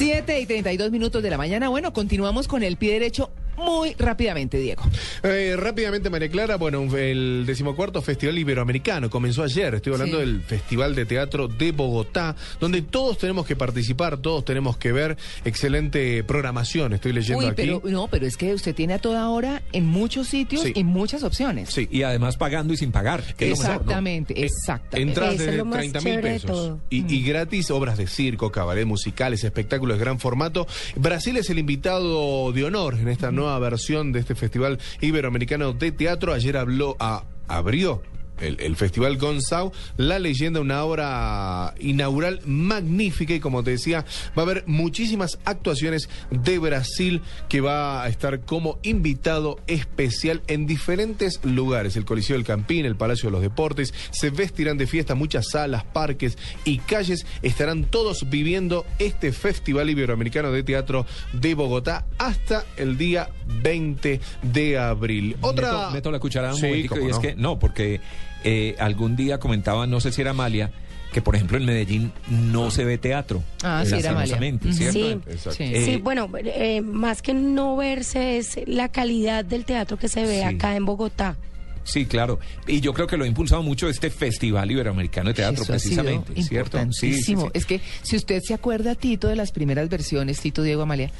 7 0.00 0.40
y 0.40 0.46
32 0.46 0.90
minutos 0.90 1.22
de 1.22 1.30
la 1.30 1.36
mañana. 1.36 1.68
Bueno, 1.68 1.92
continuamos 1.92 2.48
con 2.48 2.62
el 2.62 2.76
pie 2.76 2.94
derecho 2.94 3.30
muy 3.56 3.94
rápidamente, 3.98 4.58
Diego. 4.58 4.82
Eh, 5.22 5.54
rápidamente, 5.56 6.10
María 6.10 6.28
Clara, 6.28 6.56
bueno, 6.56 6.82
el 6.96 7.44
decimocuarto 7.46 8.00
Festival 8.02 8.38
Iberoamericano 8.38 9.10
comenzó 9.10 9.42
ayer. 9.42 9.74
Estoy 9.74 9.92
hablando 9.94 10.18
Sí. 10.18 10.26
del 10.26 10.42
Festival 10.42 10.94
de 10.94 11.04
Teatro 11.06 11.48
de 11.48 11.72
Bogotá, 11.72 12.36
donde 12.58 12.82
todos 12.82 13.18
tenemos 13.18 13.46
que 13.46 13.56
participar, 13.56 14.16
todos 14.18 14.44
tenemos 14.44 14.76
que 14.76 14.92
ver. 14.92 15.16
Excelente 15.44 16.22
programación, 16.24 16.92
estoy 16.92 17.12
leyendo 17.12 17.40
Uy, 17.44 17.50
aquí. 17.50 17.54
pero 17.56 17.82
no, 17.84 18.08
pero 18.08 18.26
es 18.26 18.36
que 18.36 18.54
usted 18.54 18.74
tiene 18.74 18.94
a 18.94 18.98
toda 18.98 19.28
hora 19.28 19.62
en 19.72 19.86
muchos 19.86 20.28
sitios 20.28 20.62
Sí. 20.62 20.72
y 20.74 20.84
muchas 20.84 21.22
opciones. 21.22 21.70
Sí, 21.70 21.88
Y 21.90 22.02
además 22.02 22.36
pagando 22.36 22.72
y 22.72 22.76
sin 22.76 22.92
pagar. 22.92 23.22
que 23.36 23.50
es 23.52 23.58
lo 23.58 23.64
mejor, 23.64 23.74
¿no? 23.74 23.80
Exactamente, 23.82 24.40
Eh, 24.40 24.44
exactamente. 24.46 25.20
Es 25.32 25.38
desde 25.38 25.56
lo 25.56 25.64
más 25.64 25.78
30 25.80 26.00
mil 26.00 26.20
pesos. 26.20 26.78
Y, 26.90 27.14
y 27.14 27.22
gratis 27.24 27.70
obras 27.70 27.98
de 27.98 28.06
circo, 28.06 28.50
cabaret, 28.52 28.86
musicales, 28.86 29.44
espectáculos 29.44 29.98
de 29.98 30.04
gran 30.04 30.18
formato. 30.18 30.66
Brasil 30.96 31.36
es 31.36 31.50
el 31.50 31.58
invitado 31.58 32.52
de 32.52 32.64
honor 32.64 32.94
en 32.94 33.08
esta 33.08 33.30
nueva 33.40 33.58
versión 33.58 34.12
de 34.12 34.20
este 34.20 34.34
Festival 34.34 34.78
Iberoamericano 35.00 35.72
de 35.72 35.92
Teatro. 35.92 36.32
Ayer 36.32 36.56
habló 36.56 36.96
a, 37.00 37.24
abrió. 37.48 38.02
El, 38.40 38.76
Festival 38.76 39.18
Gonzau, 39.18 39.70
La 39.98 40.18
Leyenda, 40.18 40.60
una 40.60 40.82
obra 40.82 41.74
inaugural 41.78 42.40
magnífica 42.46 43.34
y 43.34 43.40
como 43.40 43.62
te 43.62 43.72
decía, 43.72 44.06
va 44.36 44.42
a 44.42 44.46
haber 44.46 44.64
muchísimas 44.66 45.38
actuaciones 45.44 46.08
de 46.30 46.58
Brasil 46.58 47.20
que 47.50 47.60
va 47.60 48.02
a 48.02 48.08
estar 48.08 48.40
como 48.40 48.78
invitado 48.82 49.58
especial 49.66 50.42
en 50.46 50.66
diferentes 50.66 51.44
lugares. 51.44 51.96
El 51.96 52.06
Coliseo 52.06 52.36
del 52.36 52.46
Campín, 52.46 52.86
el 52.86 52.96
Palacio 52.96 53.28
de 53.28 53.32
los 53.32 53.42
Deportes, 53.42 53.92
se 54.10 54.30
vestirán 54.30 54.78
de 54.78 54.86
fiesta 54.86 55.14
muchas 55.14 55.50
salas, 55.50 55.84
parques 55.84 56.38
y 56.64 56.78
calles. 56.78 57.26
Estarán 57.42 57.84
todos 57.84 58.30
viviendo 58.30 58.86
este 58.98 59.32
Festival 59.32 59.90
Iberoamericano 59.90 60.50
de 60.50 60.62
Teatro 60.62 61.04
de 61.34 61.54
Bogotá 61.54 62.06
hasta 62.16 62.64
el 62.78 62.96
día 62.96 63.28
20 63.62 64.20
de 64.42 64.78
abril. 64.78 65.36
Otra... 65.40 65.72
Meto, 65.72 65.90
meto 65.92 66.10
la 66.12 66.18
cucharada 66.18 66.54
un 66.54 66.60
Sí, 66.60 66.66
momentico, 66.66 66.98
y 67.00 67.06
es 67.10 67.16
no. 67.16 67.20
que 67.20 67.34
no, 67.36 67.58
porque 67.58 68.00
eh, 68.44 68.76
algún 68.78 69.16
día 69.16 69.38
comentaba, 69.38 69.86
no 69.86 70.00
sé 70.00 70.12
si 70.12 70.20
era 70.22 70.30
Amalia, 70.30 70.70
que 71.12 71.20
por 71.22 71.34
ejemplo 71.34 71.56
en 71.58 71.64
Medellín 71.64 72.12
no 72.28 72.70
se 72.70 72.84
ve 72.84 72.96
teatro. 72.96 73.42
Ah, 73.64 73.82
sí, 73.84 73.94
era. 73.96 74.24
Sí. 74.26 74.34
Sí. 74.92 75.18
Eh, 75.58 75.82
Sí, 75.84 75.96
bueno, 75.96 76.28
eh, 76.44 76.80
más 76.82 77.20
que 77.20 77.34
no 77.34 77.76
verse 77.76 78.38
es 78.38 78.58
la 78.66 78.88
calidad 78.90 79.44
del 79.44 79.64
teatro 79.64 79.96
que 79.98 80.08
se 80.08 80.22
ve 80.24 80.38
Sí. 80.38 80.42
acá 80.54 80.76
en 80.76 80.84
Bogotá. 80.86 81.36
Sí, 81.84 82.06
claro. 82.06 82.38
Y 82.66 82.80
yo 82.80 82.92
creo 82.92 83.06
que 83.06 83.16
lo 83.16 83.24
ha 83.24 83.26
impulsado 83.26 83.62
mucho 83.62 83.88
este 83.88 84.10
Festival 84.10 84.70
Iberoamericano 84.70 85.28
de 85.30 85.34
Teatro, 85.34 85.62
Eso 85.64 85.72
ha 85.74 85.78
sido 85.78 86.02
precisamente, 86.02 86.42
¿cierto? 86.42 86.78
Sí, 86.92 87.14
sí, 87.14 87.32
importantísimo. 87.32 87.42
sí. 87.46 87.50
Es 87.54 87.66
que 87.66 87.80
si 88.02 88.16
usted 88.16 88.40
se 88.42 88.54
acuerda, 88.54 88.94
Tito, 88.94 89.28
de 89.28 89.36
las 89.36 89.50
primeras 89.52 89.88
versiones, 89.88 90.40
Tito 90.40 90.62
Diego 90.62 90.82
Amalia, 90.82 91.10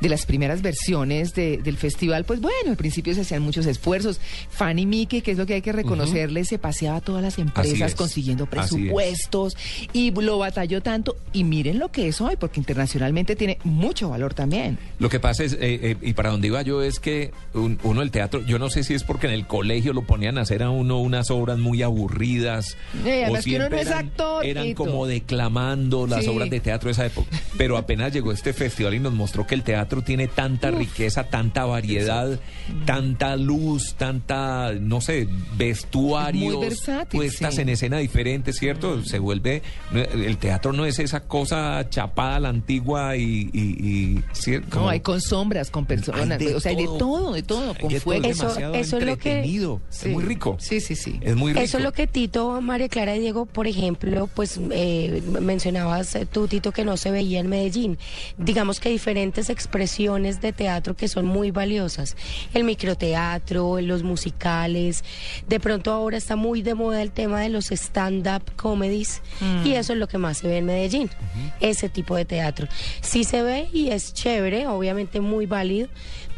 de 0.00 0.08
las 0.08 0.26
primeras 0.26 0.62
versiones 0.62 1.34
de- 1.34 1.58
del 1.58 1.76
festival, 1.76 2.24
pues 2.24 2.40
bueno, 2.40 2.70
al 2.70 2.76
principio 2.76 3.14
se 3.14 3.22
hacían 3.22 3.42
muchos 3.42 3.66
esfuerzos. 3.66 4.20
Fanny 4.50 4.86
Mickey, 4.86 5.22
que 5.22 5.32
es 5.32 5.38
lo 5.38 5.46
que 5.46 5.54
hay 5.54 5.62
que 5.62 5.72
reconocerle, 5.72 6.44
se 6.44 6.58
paseaba 6.58 6.98
a 6.98 7.00
todas 7.00 7.22
las 7.22 7.38
empresas 7.38 7.90
es. 7.92 7.94
consiguiendo 7.94 8.46
presupuestos 8.46 9.56
y 9.92 10.10
lo 10.12 10.38
batalló 10.38 10.82
tanto. 10.82 11.16
Y 11.32 11.44
miren 11.44 11.78
lo 11.78 11.90
que 11.90 12.08
es 12.08 12.20
hoy, 12.20 12.36
porque 12.36 12.60
internacionalmente 12.60 13.36
tiene 13.36 13.58
mucho 13.64 14.10
valor 14.10 14.34
también. 14.34 14.78
Lo 14.98 15.08
que 15.08 15.20
pasa 15.20 15.44
es, 15.44 15.54
eh, 15.54 15.58
eh, 15.60 15.96
y 16.02 16.12
para 16.12 16.30
donde 16.30 16.48
iba 16.48 16.62
yo, 16.62 16.82
es 16.82 17.00
que 17.00 17.32
un- 17.54 17.78
uno 17.82 18.02
el 18.02 18.10
teatro, 18.10 18.44
yo 18.46 18.58
no 18.58 18.70
sé 18.70 18.84
si 18.84 18.94
es 18.94 19.04
porque 19.04 19.26
en 19.26 19.32
el 19.32 19.46
colegio 19.46 19.92
lo 19.92 20.02
ponían 20.12 20.36
a 20.36 20.42
hacer 20.42 20.62
a 20.62 20.68
uno 20.68 20.98
unas 20.98 21.30
obras 21.30 21.58
muy 21.58 21.82
aburridas. 21.82 22.76
Eh, 23.04 23.24
o 23.30 23.32
no 23.32 23.38
eran, 23.88 24.06
actor, 24.06 24.44
Eran 24.44 24.64
Tito. 24.64 24.84
como 24.84 25.06
declamando 25.06 26.06
las 26.06 26.24
Sí. 26.24 26.30
obras 26.30 26.50
de 26.50 26.60
teatro 26.60 26.88
de 26.88 26.92
esa 26.92 27.06
época. 27.06 27.28
Pero 27.56 27.78
apenas 27.78 28.12
llegó 28.12 28.30
este 28.30 28.52
festival 28.52 28.92
y 28.94 29.00
nos 29.00 29.14
mostró 29.14 29.46
que 29.46 29.54
el 29.54 29.62
teatro 29.62 30.02
tiene 30.02 30.28
tanta 30.28 30.70
riqueza, 30.70 31.24
tanta 31.24 31.64
variedad, 31.64 32.38
tanta 32.84 33.36
luz, 33.36 33.94
tanta, 33.96 34.72
no 34.78 35.00
sé, 35.00 35.28
vestuarios, 35.56 36.54
Muy 36.56 36.66
versátil, 36.66 37.18
puestas 37.18 37.54
sí. 37.54 37.62
en 37.62 37.68
escena 37.70 37.96
diferentes, 37.98 38.58
¿cierto? 38.58 39.02
Se 39.04 39.18
vuelve, 39.18 39.62
el 39.94 40.36
teatro 40.36 40.72
no 40.74 40.84
es 40.84 40.98
esa 40.98 41.20
cosa 41.20 41.86
chapada 41.88 42.36
a 42.36 42.40
la 42.40 42.48
antigua 42.50 43.16
y... 43.16 43.48
y, 43.52 43.60
y 43.62 44.22
¿cierto? 44.32 44.80
No, 44.80 44.88
hay 44.90 45.00
con 45.00 45.20
sombras, 45.22 45.70
con 45.70 45.86
personas, 45.86 46.40
o 46.54 46.60
sea, 46.60 46.70
hay 46.70 46.76
de 46.76 46.84
todo. 46.84 47.32
de 47.32 47.42
todo, 47.42 47.74
con 47.80 47.90
fuego. 47.92 48.26
es 48.28 48.36
Eso- 48.36 48.74
eso 48.74 48.98
es 48.98 49.04
lo 49.06 49.16
que- 49.16 49.42
Sí. 49.92 50.08
es 50.08 50.14
muy 50.14 50.24
rico. 50.24 50.56
Sí, 50.58 50.80
sí, 50.80 50.96
sí. 50.96 51.20
Es 51.20 51.36
muy 51.36 51.52
rico. 51.52 51.62
Eso 51.62 51.76
es 51.76 51.84
lo 51.84 51.92
que 51.92 52.06
Tito, 52.06 52.60
María 52.62 52.88
Clara 52.88 53.14
y 53.14 53.20
Diego, 53.20 53.44
por 53.44 53.66
ejemplo, 53.66 54.26
pues 54.34 54.58
eh, 54.70 55.22
mencionabas 55.40 56.14
eh, 56.14 56.24
tú, 56.24 56.48
Tito, 56.48 56.72
que 56.72 56.84
no 56.84 56.96
se 56.96 57.10
veía 57.10 57.40
en 57.40 57.48
Medellín. 57.48 57.98
Digamos 58.38 58.80
que 58.80 58.88
hay 58.88 58.94
diferentes 58.94 59.50
expresiones 59.50 60.40
de 60.40 60.54
teatro 60.54 60.94
que 60.94 61.08
son 61.08 61.26
muy 61.26 61.50
valiosas. 61.50 62.16
El 62.54 62.64
microteatro, 62.64 63.80
los 63.80 64.02
musicales. 64.02 65.04
De 65.46 65.60
pronto 65.60 65.92
ahora 65.92 66.16
está 66.16 66.36
muy 66.36 66.62
de 66.62 66.74
moda 66.74 67.02
el 67.02 67.12
tema 67.12 67.40
de 67.40 67.50
los 67.50 67.70
stand-up 67.70 68.42
comedies 68.56 69.20
y 69.64 69.72
eso 69.72 69.92
es 69.92 69.98
lo 69.98 70.08
que 70.08 70.18
más 70.18 70.38
se 70.38 70.48
ve 70.48 70.58
en 70.58 70.66
Medellín, 70.66 71.10
ese 71.60 71.88
tipo 71.88 72.16
de 72.16 72.24
teatro. 72.24 72.66
Sí 73.02 73.24
se 73.24 73.42
ve 73.42 73.68
y 73.72 73.90
es 73.90 74.14
chévere, 74.14 74.66
obviamente 74.66 75.20
muy 75.20 75.46
válido, 75.46 75.88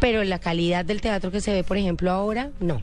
pero 0.00 0.24
la 0.24 0.38
calidad 0.38 0.84
del 0.84 1.00
teatro 1.00 1.30
que 1.30 1.40
se 1.40 1.52
ve, 1.52 1.64
por 1.64 1.76
ejemplo, 1.76 2.10
ahora, 2.10 2.50
no. 2.60 2.82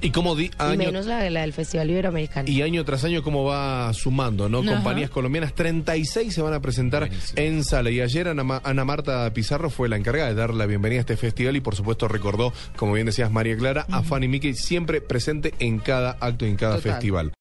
Y 0.00 0.10
como 0.10 0.34
di, 0.36 0.44
Y 0.46 0.50
año, 0.58 0.76
menos 0.78 1.06
la, 1.06 1.28
la 1.30 1.40
del 1.42 1.52
Festival 1.52 1.90
Iberoamericano. 1.90 2.48
y 2.50 2.62
año 2.62 2.84
tras 2.84 3.04
año 3.04 3.22
cómo 3.22 3.44
va 3.44 3.92
sumando, 3.92 4.48
¿no? 4.48 4.60
Ajá. 4.60 4.74
Compañías 4.74 5.10
colombianas, 5.10 5.54
36 5.54 6.34
se 6.34 6.42
van 6.42 6.54
a 6.54 6.60
presentar 6.60 7.02
Buenísimo. 7.08 7.40
en 7.40 7.64
sala. 7.64 7.90
Y 7.90 8.00
ayer 8.00 8.28
Ana, 8.28 8.44
Ma- 8.44 8.60
Ana 8.64 8.84
Marta 8.84 9.32
Pizarro 9.32 9.70
fue 9.70 9.88
la 9.88 9.96
encargada 9.96 10.28
de 10.28 10.34
dar 10.34 10.52
la 10.54 10.66
bienvenida 10.66 10.98
a 10.98 11.02
este 11.02 11.16
festival 11.16 11.56
y 11.56 11.60
por 11.60 11.76
supuesto 11.76 12.08
recordó, 12.08 12.52
como 12.76 12.92
bien 12.94 13.06
decías 13.06 13.30
María 13.30 13.56
Clara, 13.56 13.86
a 13.90 14.02
Fanny 14.02 14.28
Mickey 14.28 14.54
siempre 14.54 15.00
presente 15.00 15.54
en 15.58 15.78
cada 15.78 16.16
acto 16.20 16.46
y 16.46 16.50
en 16.50 16.56
cada 16.56 16.76
Total. 16.76 16.92
festival. 16.92 17.30